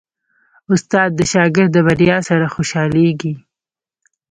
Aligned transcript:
استاد 0.73 1.09
د 1.15 1.21
شاګرد 1.33 1.71
د 1.73 1.77
بریا 1.87 2.17
سره 2.29 2.45
خوشحالېږي. 2.55 3.33